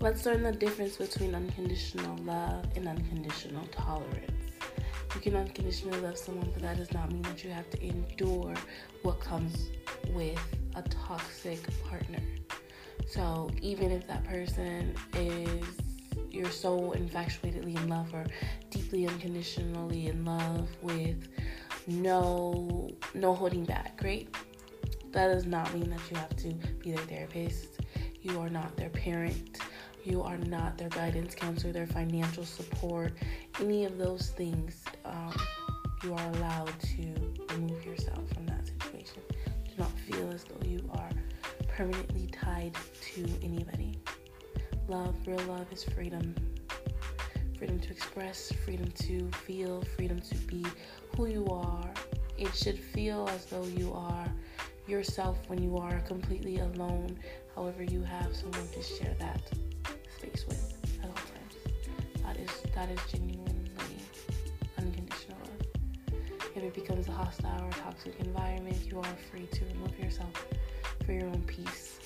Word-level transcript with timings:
Let's 0.00 0.26
learn 0.26 0.42
the 0.42 0.52
difference 0.52 0.96
between 0.96 1.34
unconditional 1.34 2.16
love 2.24 2.66
and 2.76 2.88
unconditional 2.88 3.66
tolerance. 3.68 4.32
You 5.14 5.20
can 5.20 5.36
unconditionally 5.36 6.00
love 6.00 6.18
someone, 6.18 6.50
but 6.52 6.62
that 6.62 6.76
does 6.76 6.92
not 6.92 7.10
mean 7.10 7.22
that 7.22 7.44
you 7.44 7.50
have 7.50 7.70
to 7.70 7.82
endure 7.82 8.54
what 9.02 9.20
comes 9.20 9.70
with 10.10 10.40
a 10.74 10.82
toxic 10.82 11.60
partner. 11.88 12.20
So 13.06 13.50
even 13.62 13.90
if 13.92 14.06
that 14.08 14.24
person 14.24 14.94
is 15.14 15.64
you're 16.34 16.50
so 16.50 16.92
infatuatedly 16.96 17.76
in 17.76 17.88
love 17.88 18.12
or 18.12 18.26
deeply 18.70 19.06
unconditionally 19.06 20.08
in 20.08 20.24
love 20.24 20.68
with 20.82 21.28
no 21.86 22.90
no 23.14 23.34
holding 23.34 23.64
back, 23.64 24.00
right? 24.02 24.28
That 25.12 25.28
does 25.28 25.46
not 25.46 25.72
mean 25.72 25.90
that 25.90 26.00
you 26.10 26.16
have 26.16 26.34
to 26.36 26.48
be 26.82 26.90
their 26.90 27.06
therapist. 27.06 27.78
You 28.20 28.40
are 28.40 28.48
not 28.48 28.76
their 28.76 28.90
parent. 28.90 29.60
You 30.04 30.22
are 30.22 30.36
not 30.36 30.76
their 30.76 30.90
guidance 30.90 31.34
counselor, 31.34 31.72
their 31.72 31.86
financial 31.86 32.44
support, 32.44 33.14
any 33.58 33.86
of 33.86 33.96
those 33.96 34.28
things. 34.28 34.84
Um, 35.06 35.34
you 36.02 36.12
are 36.12 36.30
allowed 36.32 36.78
to 36.80 37.14
remove 37.54 37.86
yourself 37.86 38.28
from 38.34 38.44
that 38.46 38.66
situation. 38.66 39.22
Do 39.30 39.72
not 39.78 39.90
feel 40.00 40.30
as 40.30 40.44
though 40.44 40.66
you 40.66 40.86
are 40.92 41.08
permanently 41.68 42.26
tied 42.26 42.76
to 43.14 43.26
anybody. 43.42 43.98
Love, 44.88 45.14
real 45.26 45.40
love, 45.48 45.66
is 45.72 45.84
freedom. 45.84 46.34
Freedom 47.56 47.80
to 47.80 47.90
express, 47.90 48.52
freedom 48.66 48.90
to 48.90 49.30
feel, 49.46 49.82
freedom 49.96 50.20
to 50.20 50.34
be 50.34 50.66
who 51.16 51.26
you 51.26 51.46
are. 51.46 51.90
It 52.36 52.54
should 52.54 52.78
feel 52.78 53.26
as 53.30 53.46
though 53.46 53.64
you 53.64 53.90
are 53.94 54.28
yourself 54.86 55.38
when 55.46 55.62
you 55.62 55.78
are 55.78 56.00
completely 56.00 56.58
alone. 56.58 57.18
However, 57.54 57.82
you 57.82 58.02
have 58.02 58.36
someone 58.36 58.68
to 58.74 58.82
share 58.82 59.14
that 59.18 59.40
is 62.44 62.72
that 62.74 62.90
is 62.90 63.00
genuinely 63.10 63.98
unconditional 64.78 65.38
love. 65.40 66.20
If 66.54 66.62
it 66.62 66.74
becomes 66.74 67.08
a 67.08 67.12
hostile 67.12 67.64
or 67.64 67.70
toxic 67.70 68.18
environment, 68.20 68.76
you 68.86 68.98
are 68.98 69.16
free 69.30 69.46
to 69.46 69.64
remove 69.66 69.98
yourself 69.98 70.46
for 71.04 71.12
your 71.12 71.26
own 71.26 71.42
peace 71.46 71.98